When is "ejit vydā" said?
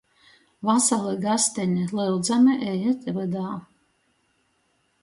2.73-3.57